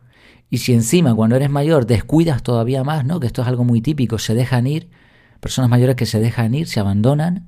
Y 0.49 0.57
si 0.57 0.73
encima 0.73 1.15
cuando 1.15 1.37
eres 1.37 1.49
mayor 1.49 1.85
descuidas 1.85 2.43
todavía 2.43 2.83
más, 2.83 3.05
¿no? 3.05 3.21
Que 3.21 3.27
esto 3.27 3.41
es 3.41 3.47
algo 3.47 3.63
muy 3.63 3.79
típico, 3.79 4.19
se 4.19 4.33
dejan 4.33 4.67
ir, 4.67 4.89
personas 5.39 5.69
mayores 5.69 5.95
que 5.95 6.05
se 6.05 6.19
dejan 6.19 6.53
ir, 6.55 6.67
se 6.67 6.81
abandonan, 6.81 7.47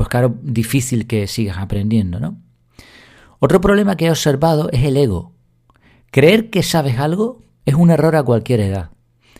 pues 0.00 0.08
claro, 0.08 0.38
difícil 0.40 1.06
que 1.06 1.26
sigas 1.26 1.58
aprendiendo, 1.58 2.20
¿no? 2.20 2.38
Otro 3.38 3.60
problema 3.60 3.96
que 3.96 4.06
he 4.06 4.10
observado 4.10 4.70
es 4.72 4.82
el 4.82 4.96
ego. 4.96 5.34
Creer 6.10 6.48
que 6.48 6.62
sabes 6.62 6.98
algo 6.98 7.42
es 7.66 7.74
un 7.74 7.90
error 7.90 8.16
a 8.16 8.22
cualquier 8.22 8.60
edad. 8.60 8.92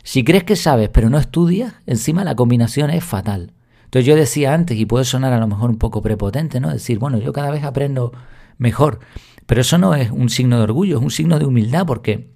Si 0.03 0.23
crees 0.23 0.45
que 0.45 0.57
sabes 0.57 0.91
pero 0.91 1.09
no 1.09 1.17
estudias, 1.17 1.73
encima 1.87 2.25
la 2.25 2.35
combinación 2.35 2.91
es 2.91 3.03
fatal. 3.03 3.55
Entonces 3.85 4.05
yo 4.05 4.15
decía 4.17 4.53
antes, 4.53 4.79
y 4.79 4.85
puede 4.85 5.07
sonar 5.07 5.33
a 5.33 5.39
lo 5.39 5.47
mejor 5.47 5.71
un 5.71 5.79
poco 5.79 6.03
prepotente, 6.03 6.61
¿no? 6.61 6.69
Decir, 6.69 6.99
bueno, 6.99 7.17
yo 7.17 7.33
cada 7.33 7.51
vez 7.51 7.65
aprendo 7.65 8.13
mejor. 8.59 9.01
Pero 9.47 9.63
eso 9.63 9.79
no 9.79 9.95
es 9.95 10.11
un 10.11 10.29
signo 10.29 10.59
de 10.59 10.65
orgullo, 10.65 10.99
es 10.99 11.03
un 11.03 11.11
signo 11.11 11.39
de 11.39 11.47
humildad, 11.47 11.87
porque, 11.87 12.35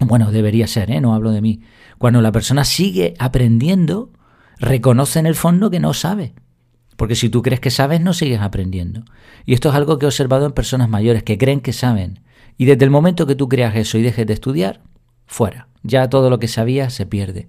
bueno, 0.00 0.32
debería 0.32 0.66
ser, 0.66 0.90
¿eh? 0.90 1.02
No 1.02 1.14
hablo 1.14 1.30
de 1.30 1.42
mí. 1.42 1.60
Cuando 1.98 2.22
la 2.22 2.32
persona 2.32 2.64
sigue 2.64 3.12
aprendiendo, 3.18 4.12
reconoce 4.58 5.18
en 5.18 5.26
el 5.26 5.34
fondo 5.34 5.70
que 5.70 5.78
no 5.78 5.92
sabe. 5.92 6.32
Porque 6.96 7.14
si 7.14 7.28
tú 7.28 7.42
crees 7.42 7.60
que 7.60 7.70
sabes, 7.70 8.00
no 8.00 8.14
sigues 8.14 8.40
aprendiendo. 8.40 9.04
Y 9.44 9.54
esto 9.54 9.68
es 9.68 9.74
algo 9.74 9.98
que 9.98 10.06
he 10.06 10.08
observado 10.08 10.46
en 10.46 10.52
personas 10.52 10.88
mayores 10.88 11.22
que 11.22 11.38
creen 11.38 11.60
que 11.60 11.72
saben. 11.72 12.20
Y 12.58 12.64
desde 12.64 12.84
el 12.84 12.90
momento 12.90 13.26
que 13.26 13.34
tú 13.34 13.48
creas 13.48 13.76
eso 13.76 13.98
y 13.98 14.02
dejes 14.02 14.26
de 14.26 14.32
estudiar, 14.32 14.80
fuera. 15.26 15.68
Ya 15.82 16.08
todo 16.08 16.30
lo 16.30 16.38
que 16.38 16.48
sabías 16.48 16.94
se 16.94 17.06
pierde. 17.06 17.46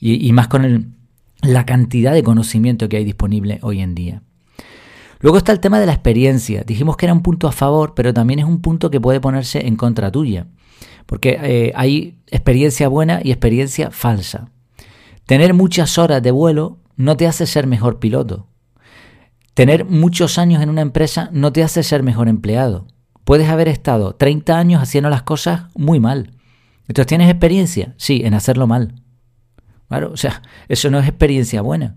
Y, 0.00 0.32
más 0.32 0.48
con 0.48 0.96
la 1.40 1.66
cantidad 1.66 2.12
de 2.12 2.22
conocimiento 2.22 2.88
que 2.88 2.98
hay 2.98 3.04
disponible 3.04 3.58
hoy 3.62 3.80
en 3.80 3.94
día. 3.94 4.22
Luego 5.20 5.38
está 5.38 5.52
el 5.52 5.60
tema 5.60 5.80
de 5.80 5.86
la 5.86 5.92
experiencia. 5.92 6.62
Dijimos 6.64 6.96
que 6.96 7.06
era 7.06 7.14
un 7.14 7.22
punto 7.22 7.48
a 7.48 7.52
favor, 7.52 7.94
pero 7.94 8.12
también 8.12 8.40
es 8.40 8.44
un 8.44 8.60
punto 8.60 8.90
que 8.90 9.00
puede 9.00 9.20
ponerse 9.20 9.66
en 9.66 9.76
contra 9.76 10.12
tuya. 10.12 10.46
Porque 11.06 11.38
eh, 11.42 11.72
hay 11.74 12.18
experiencia 12.26 12.88
buena 12.88 13.20
y 13.24 13.30
experiencia 13.30 13.90
falsa. 13.90 14.50
Tener 15.26 15.54
muchas 15.54 15.96
horas 15.96 16.22
de 16.22 16.30
vuelo 16.30 16.78
no 16.96 17.16
te 17.16 17.26
hace 17.26 17.46
ser 17.46 17.66
mejor 17.66 17.98
piloto. 17.98 18.46
Tener 19.54 19.84
muchos 19.84 20.38
años 20.38 20.62
en 20.62 20.68
una 20.68 20.80
empresa 20.80 21.30
no 21.32 21.52
te 21.52 21.62
hace 21.62 21.82
ser 21.84 22.02
mejor 22.02 22.28
empleado. 22.28 22.88
Puedes 23.24 23.48
haber 23.48 23.68
estado 23.68 24.14
30 24.14 24.58
años 24.58 24.82
haciendo 24.82 25.08
las 25.10 25.22
cosas 25.22 25.66
muy 25.76 26.00
mal. 26.00 26.32
Entonces, 26.88 27.06
¿tienes 27.06 27.30
experiencia? 27.30 27.94
Sí, 27.96 28.22
en 28.24 28.34
hacerlo 28.34 28.66
mal. 28.66 29.00
Claro, 29.88 30.10
o 30.12 30.16
sea, 30.16 30.42
eso 30.68 30.90
no 30.90 30.98
es 30.98 31.08
experiencia 31.08 31.62
buena. 31.62 31.96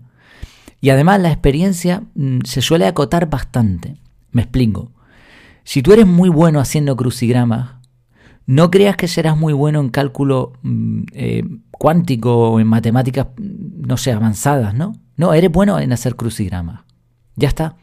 Y 0.80 0.90
además 0.90 1.20
la 1.20 1.32
experiencia 1.32 2.04
mm, 2.14 2.40
se 2.44 2.62
suele 2.62 2.86
acotar 2.86 3.28
bastante. 3.28 3.96
Me 4.30 4.42
explico. 4.42 4.92
Si 5.64 5.82
tú 5.82 5.92
eres 5.92 6.06
muy 6.06 6.28
bueno 6.28 6.60
haciendo 6.60 6.96
crucigramas, 6.96 7.72
no 8.46 8.70
creas 8.70 8.96
que 8.96 9.08
serás 9.08 9.36
muy 9.36 9.52
bueno 9.52 9.80
en 9.80 9.90
cálculo 9.90 10.52
mm, 10.62 11.02
eh, 11.12 11.42
cuántico 11.72 12.52
o 12.52 12.60
en 12.60 12.68
matemáticas, 12.68 13.26
mm, 13.36 13.86
no 13.86 13.96
sé, 13.96 14.12
avanzadas, 14.12 14.74
¿no? 14.74 14.94
No, 15.16 15.34
eres 15.34 15.50
bueno 15.50 15.80
en 15.80 15.92
hacer 15.92 16.14
crucigramas. 16.14 16.87
Ya 17.38 17.48
está. 17.48 17.76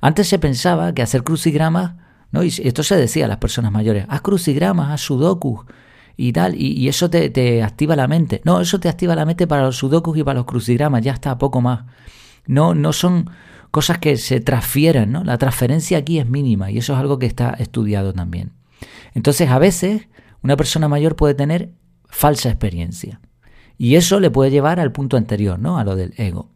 Antes 0.00 0.28
se 0.28 0.38
pensaba 0.38 0.94
que 0.94 1.02
hacer 1.02 1.24
crucigramas, 1.24 1.96
¿no? 2.30 2.44
Y 2.44 2.48
esto 2.48 2.82
se 2.82 2.96
decía 2.96 3.24
a 3.24 3.28
las 3.28 3.38
personas 3.38 3.72
mayores, 3.72 4.06
haz 4.08 4.20
crucigramas, 4.20 4.90
haz 4.90 5.00
sudokus 5.00 5.66
y 6.16 6.32
tal, 6.32 6.54
y, 6.54 6.88
eso 6.88 7.10
te, 7.10 7.28
te, 7.30 7.62
activa 7.62 7.96
la 7.96 8.08
mente. 8.08 8.40
No, 8.44 8.60
eso 8.60 8.80
te 8.80 8.88
activa 8.88 9.14
la 9.14 9.26
mente 9.26 9.46
para 9.46 9.64
los 9.64 9.76
sudokus 9.76 10.16
y 10.16 10.22
para 10.22 10.38
los 10.38 10.46
crucigramas, 10.46 11.02
ya 11.02 11.12
está, 11.12 11.36
poco 11.36 11.60
más. 11.60 11.84
No, 12.46 12.74
no 12.74 12.92
son 12.92 13.28
cosas 13.70 13.98
que 13.98 14.16
se 14.16 14.40
transfieran, 14.40 15.12
¿no? 15.12 15.24
La 15.24 15.36
transferencia 15.36 15.98
aquí 15.98 16.18
es 16.18 16.28
mínima 16.28 16.70
y 16.70 16.78
eso 16.78 16.94
es 16.94 16.98
algo 16.98 17.18
que 17.18 17.26
está 17.26 17.50
estudiado 17.50 18.14
también. 18.14 18.52
Entonces, 19.14 19.50
a 19.50 19.58
veces 19.58 20.08
una 20.42 20.56
persona 20.56 20.88
mayor 20.88 21.16
puede 21.16 21.34
tener 21.34 21.72
falsa 22.08 22.48
experiencia. 22.48 23.20
Y 23.78 23.96
eso 23.96 24.20
le 24.20 24.30
puede 24.30 24.50
llevar 24.50 24.80
al 24.80 24.92
punto 24.92 25.16
anterior, 25.16 25.58
¿no? 25.58 25.76
A 25.76 25.84
lo 25.84 25.96
del 25.96 26.14
ego. 26.16 26.50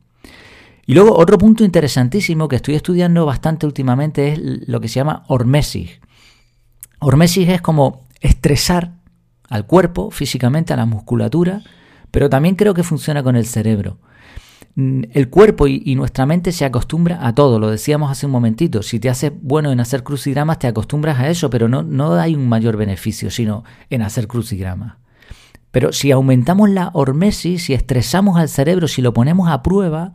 Y 0.91 0.95
luego 0.95 1.17
otro 1.17 1.39
punto 1.39 1.63
interesantísimo 1.63 2.49
que 2.49 2.57
estoy 2.57 2.75
estudiando 2.75 3.25
bastante 3.25 3.65
últimamente 3.65 4.33
es 4.33 4.41
lo 4.67 4.81
que 4.81 4.89
se 4.89 4.97
llama 4.97 5.23
hormesis. 5.29 6.01
Hormesis 6.99 7.49
es 7.49 7.63
como 7.63 8.09
estresar 8.21 8.95
al 9.49 9.67
cuerpo 9.67 10.11
físicamente, 10.11 10.73
a 10.73 10.77
la 10.77 10.87
musculatura, 10.87 11.63
pero 12.11 12.29
también 12.29 12.57
creo 12.57 12.75
que 12.75 12.83
funciona 12.83 13.23
con 13.23 13.37
el 13.37 13.47
cerebro. 13.47 13.99
Mm, 14.75 15.03
el 15.13 15.31
cuerpo 15.31 15.69
y, 15.69 15.95
nuestra 15.95 16.27
mente 16.27 16.51
se 16.51 16.65
acostumbra 16.65 17.25
a 17.25 17.37
todo, 17.37 17.61
lo 17.61 17.71
decíamos 17.71 18.11
hace 18.11 18.27
un 18.27 18.33
momentito. 18.33 18.83
Si 18.83 18.99
te 18.99 19.09
haces 19.09 19.31
bueno 19.41 19.71
en 19.71 19.79
hacer 19.79 20.03
crucigramas, 20.03 20.59
te 20.59 20.67
acostumbras 20.67 21.21
a 21.21 21.31
eso, 21.31 21.51
pero 21.51 21.69
no, 21.69 21.85
no 21.85 22.15
hay 22.15 22.35
un 22.35 22.49
mayor 22.49 22.77
beneficio 22.77 23.31
sino 23.31 23.63
en 23.91 24.03
hacer 24.03 24.27
crucigramas. 24.27 24.95
Pero 25.71 25.93
si 25.93 26.11
aumentamos 26.11 26.69
la 26.69 26.91
hormesis, 26.95 27.63
si 27.63 27.75
estresamos 27.75 28.39
al 28.39 28.49
cerebro, 28.49 28.89
si 28.89 29.03
lo 29.03 29.13
ponemos 29.13 29.49
a 29.49 29.63
prueba, 29.63 30.15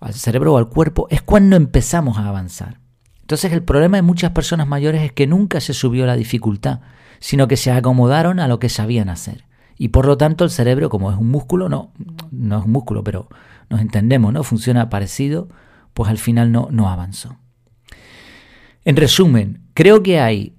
al 0.00 0.14
cerebro 0.14 0.54
o 0.54 0.58
al 0.58 0.68
cuerpo, 0.68 1.06
es 1.10 1.22
cuando 1.22 1.56
empezamos 1.56 2.18
a 2.18 2.26
avanzar. 2.28 2.80
Entonces 3.20 3.52
el 3.52 3.62
problema 3.62 3.96
de 3.98 4.02
muchas 4.02 4.32
personas 4.32 4.66
mayores 4.66 5.02
es 5.02 5.12
que 5.12 5.26
nunca 5.26 5.60
se 5.60 5.74
subió 5.74 6.06
la 6.06 6.16
dificultad, 6.16 6.80
sino 7.20 7.46
que 7.46 7.56
se 7.56 7.70
acomodaron 7.70 8.40
a 8.40 8.48
lo 8.48 8.58
que 8.58 8.68
sabían 8.68 9.08
hacer. 9.08 9.44
Y 9.76 9.88
por 9.88 10.06
lo 10.06 10.18
tanto 10.18 10.44
el 10.44 10.50
cerebro, 10.50 10.90
como 10.90 11.12
es 11.12 11.18
un 11.18 11.30
músculo, 11.30 11.68
no, 11.68 11.92
no 12.30 12.58
es 12.58 12.64
un 12.64 12.72
músculo, 12.72 13.04
pero 13.04 13.28
nos 13.68 13.80
entendemos, 13.80 14.32
¿no? 14.32 14.42
Funciona 14.42 14.90
parecido, 14.90 15.48
pues 15.94 16.10
al 16.10 16.18
final 16.18 16.52
no, 16.52 16.68
no 16.70 16.90
avanzó. 16.90 17.36
En 18.84 18.96
resumen, 18.96 19.62
creo 19.74 20.02
que 20.02 20.20
hay 20.20 20.56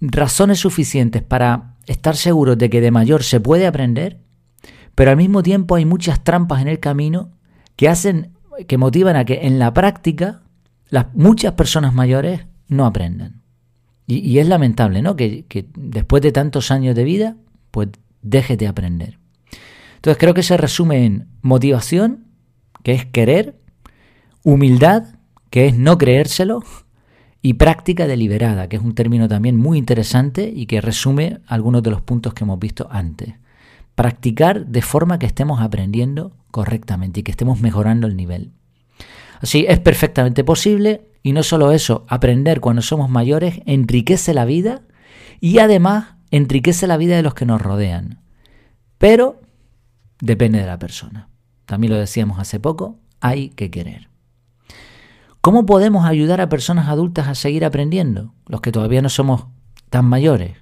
razones 0.00 0.60
suficientes 0.60 1.22
para 1.22 1.74
estar 1.86 2.16
seguros 2.16 2.58
de 2.58 2.70
que 2.70 2.80
de 2.80 2.90
mayor 2.90 3.22
se 3.22 3.40
puede 3.40 3.66
aprender, 3.66 4.20
pero 4.94 5.10
al 5.10 5.16
mismo 5.16 5.42
tiempo 5.42 5.74
hay 5.74 5.84
muchas 5.84 6.22
trampas 6.22 6.62
en 6.62 6.68
el 6.68 6.80
camino 6.80 7.30
que 7.76 7.88
hacen, 7.88 8.32
que 8.66 8.78
motivan 8.78 9.16
a 9.16 9.24
que 9.24 9.46
en 9.46 9.58
la 9.58 9.72
práctica 9.72 10.42
las, 10.88 11.14
muchas 11.14 11.52
personas 11.52 11.94
mayores 11.94 12.46
no 12.68 12.86
aprendan. 12.86 13.42
Y, 14.06 14.38
es 14.38 14.48
lamentable, 14.48 15.00
¿no? 15.00 15.16
Que, 15.16 15.46
que, 15.46 15.66
después 15.74 16.22
de 16.22 16.32
tantos 16.32 16.70
años 16.70 16.94
de 16.94 17.04
vida, 17.04 17.36
pues 17.70 17.88
dejes 18.20 18.58
de 18.58 18.66
aprender. 18.68 19.18
Entonces 19.96 20.18
creo 20.18 20.34
que 20.34 20.42
se 20.42 20.56
resume 20.56 21.06
en 21.06 21.28
motivación, 21.40 22.26
que 22.82 22.92
es 22.92 23.06
querer, 23.06 23.56
humildad, 24.42 25.04
que 25.48 25.66
es 25.66 25.78
no 25.78 25.96
creérselo, 25.96 26.62
y 27.40 27.54
práctica 27.54 28.06
deliberada, 28.06 28.68
que 28.68 28.76
es 28.76 28.82
un 28.82 28.94
término 28.94 29.28
también 29.28 29.56
muy 29.56 29.78
interesante 29.78 30.52
y 30.54 30.66
que 30.66 30.80
resume 30.80 31.40
algunos 31.46 31.82
de 31.82 31.90
los 31.90 32.00
puntos 32.00 32.34
que 32.34 32.44
hemos 32.44 32.58
visto 32.58 32.88
antes. 32.90 33.34
Practicar 33.94 34.66
de 34.66 34.82
forma 34.82 35.18
que 35.18 35.26
estemos 35.26 35.60
aprendiendo 35.60 36.36
correctamente 36.50 37.20
y 37.20 37.22
que 37.22 37.30
estemos 37.30 37.60
mejorando 37.60 38.06
el 38.06 38.16
nivel. 38.16 38.52
Así 39.40 39.64
es 39.68 39.80
perfectamente 39.80 40.44
posible 40.44 41.08
y 41.22 41.32
no 41.32 41.42
solo 41.42 41.72
eso, 41.72 42.04
aprender 42.08 42.60
cuando 42.60 42.82
somos 42.82 43.10
mayores 43.10 43.60
enriquece 43.66 44.34
la 44.34 44.44
vida 44.44 44.82
y 45.40 45.58
además 45.58 46.14
enriquece 46.30 46.86
la 46.86 46.96
vida 46.96 47.16
de 47.16 47.22
los 47.22 47.34
que 47.34 47.46
nos 47.46 47.60
rodean. 47.60 48.20
Pero 48.98 49.40
depende 50.20 50.60
de 50.60 50.66
la 50.66 50.78
persona 50.78 51.28
también 51.72 51.94
lo 51.94 51.98
decíamos 51.98 52.38
hace 52.38 52.60
poco, 52.60 52.98
hay 53.22 53.48
que 53.48 53.70
querer. 53.70 54.10
¿Cómo 55.40 55.64
podemos 55.64 56.04
ayudar 56.04 56.42
a 56.42 56.50
personas 56.50 56.88
adultas 56.88 57.28
a 57.28 57.34
seguir 57.34 57.64
aprendiendo, 57.64 58.34
los 58.46 58.60
que 58.60 58.72
todavía 58.72 59.00
no 59.00 59.08
somos 59.08 59.46
tan 59.88 60.04
mayores? 60.04 60.58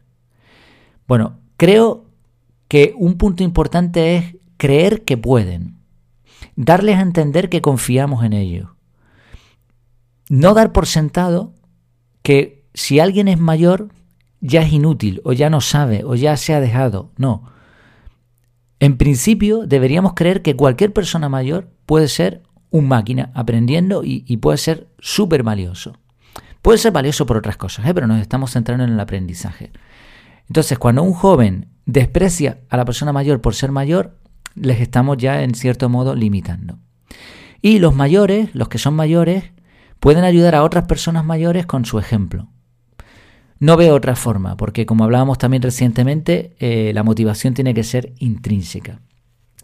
Bueno, 1.09 1.41
creo 1.57 2.05
que 2.71 2.95
un 2.97 3.19
punto 3.19 3.43
importante 3.43 4.17
es 4.17 4.37
creer 4.57 5.05
que 5.05 5.17
pueden, 5.17 5.81
darles 6.55 6.99
a 6.99 7.03
entender 7.03 7.49
que 7.49 7.61
confiamos 7.61 8.23
en 8.25 8.33
ellos. 8.33 8.69
No 10.29 10.55
dar 10.55 10.71
por 10.71 10.87
sentado 10.87 11.53
que 12.23 12.65
si 12.73 13.01
alguien 13.01 13.27
es 13.27 13.41
mayor 13.41 13.89
ya 14.41 14.63
es 14.63 14.73
inútil 14.73 15.21
o 15.25 15.33
ya 15.33 15.51
no 15.51 15.61
sabe 15.61 16.05
o 16.05 16.15
ya 16.15 16.37
se 16.37 16.55
ha 16.55 16.61
dejado. 16.61 17.11
No, 17.17 17.51
en 18.79 18.97
principio, 18.97 19.67
deberíamos 19.67 20.15
creer 20.15 20.41
que 20.41 20.55
cualquier 20.55 20.93
persona 20.93 21.29
mayor 21.29 21.73
puede 21.87 22.07
ser 22.07 22.45
un 22.71 22.87
máquina 22.87 23.33
aprendiendo 23.35 24.03
y, 24.05 24.37
puede 24.37 24.59
ser 24.59 24.87
súper 25.01 25.43
valioso. 25.43 25.99
Puede 26.63 26.79
ser 26.79 26.93
valioso 26.93 27.27
por 27.27 27.37
otras 27.37 27.57
cosas, 27.57 27.85
¿eh? 27.89 27.95
pero 27.95 28.07
nos 28.07 28.21
estamos 28.21 28.53
centrando 28.53 28.85
en 28.85 28.93
el 28.93 29.01
aprendizaje. 29.01 29.73
Entonces, 30.47 30.79
cuando 30.79 31.03
un 31.03 31.15
joven 31.15 31.67
desprecia 31.93 32.61
a 32.69 32.77
la 32.77 32.85
persona 32.85 33.13
mayor 33.13 33.41
por 33.41 33.55
ser 33.55 33.73
mayor, 33.73 34.17
les 34.55 34.81
estamos 34.81 35.17
ya 35.19 35.43
en 35.43 35.55
cierto 35.55 35.89
modo 35.89 36.15
limitando. 36.15 36.79
Y 37.63 37.79
los 37.79 37.95
mayores, 37.95 38.55
los 38.55 38.69
que 38.69 38.79
son 38.79 38.95
mayores, 38.95 39.45
pueden 39.99 40.25
ayudar 40.25 40.55
a 40.55 40.63
otras 40.63 40.85
personas 40.85 41.25
mayores 41.25 41.67
con 41.67 41.85
su 41.85 41.99
ejemplo. 41.99 42.49
No 43.59 43.77
veo 43.77 43.95
otra 43.95 44.17
forma, 44.17 44.57
porque 44.57 44.87
como 44.87 45.05
hablábamos 45.05 45.37
también 45.37 45.63
recientemente, 45.63 46.57
eh, 46.61 46.93
la 46.95 47.03
motivación 47.03 47.53
tiene 47.53 47.75
que 47.75 47.85
ser 47.85 48.15
intrínseca. 48.19 49.01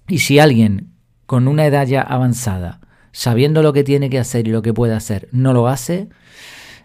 Y 0.07 0.19
si 0.19 0.39
alguien 0.39 0.93
con 1.25 1.49
una 1.49 1.65
edad 1.65 1.87
ya 1.87 2.03
avanzada, 2.03 2.81
sabiendo 3.13 3.63
lo 3.63 3.73
que 3.73 3.85
tiene 3.85 4.11
que 4.11 4.19
hacer 4.19 4.47
y 4.47 4.51
lo 4.51 4.61
que 4.61 4.75
puede 4.75 4.95
hacer, 4.95 5.29
no 5.33 5.55
lo 5.55 5.67
hace, 5.69 6.11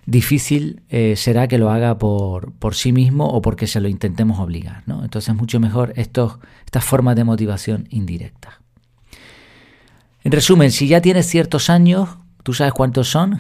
difícil 0.06 0.82
eh, 0.90 1.16
será 1.16 1.48
que 1.48 1.58
lo 1.58 1.70
haga 1.70 1.98
por, 1.98 2.54
por, 2.54 2.76
sí 2.76 2.92
mismo 2.92 3.28
o 3.28 3.42
porque 3.42 3.68
se 3.68 3.80
lo 3.80 3.88
intentemos 3.88 4.40
obligar. 4.40 4.84
¿no? 4.86 5.04
Entonces 5.04 5.36
mucho 5.36 5.60
mejor 5.60 5.94
estos, 5.96 6.40
estas 6.66 6.84
formas 6.84 7.16
de 7.16 7.24
motivación 7.24 7.88
indirectas. 7.90 8.56
En 10.24 10.32
resumen, 10.32 10.72
si 10.72 10.88
ya 10.88 11.02
tienes 11.02 11.26
ciertos 11.26 11.70
años, 11.70 12.10
tú 12.44 12.54
sabes 12.54 12.74
cuántos 12.74 13.10
son, 13.10 13.40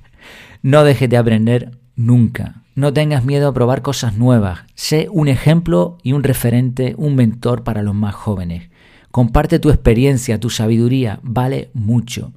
no 0.62 0.84
dejes 0.84 1.08
de 1.08 1.16
aprender 1.16 1.78
nunca. 1.96 2.62
No 2.74 2.92
tengas 2.92 3.24
miedo 3.24 3.48
a 3.48 3.54
probar 3.54 3.82
cosas 3.82 4.16
nuevas. 4.16 4.60
Sé 4.74 5.08
un 5.10 5.28
ejemplo 5.28 5.98
y 6.02 6.12
un 6.12 6.22
referente, 6.22 6.94
un 6.96 7.16
mentor 7.16 7.64
para 7.64 7.82
los 7.82 7.94
más 7.94 8.14
jóvenes. 8.14 8.70
Comparte 9.10 9.58
tu 9.58 9.68
experiencia, 9.68 10.40
tu 10.40 10.48
sabiduría, 10.48 11.20
vale 11.22 11.70
mucho. 11.74 12.32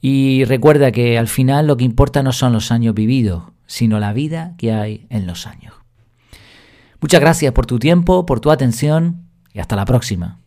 Y 0.00 0.44
recuerda 0.44 0.92
que 0.92 1.18
al 1.18 1.28
final 1.28 1.66
lo 1.66 1.76
que 1.76 1.84
importa 1.84 2.22
no 2.22 2.32
son 2.32 2.52
los 2.52 2.70
años 2.70 2.94
vividos, 2.94 3.44
sino 3.66 3.98
la 3.98 4.12
vida 4.12 4.54
que 4.58 4.72
hay 4.72 5.06
en 5.10 5.26
los 5.26 5.46
años. 5.46 5.74
Muchas 7.00 7.20
gracias 7.20 7.52
por 7.52 7.66
tu 7.66 7.78
tiempo, 7.78 8.26
por 8.26 8.40
tu 8.40 8.50
atención 8.50 9.28
y 9.52 9.60
hasta 9.60 9.76
la 9.76 9.84
próxima. 9.84 10.38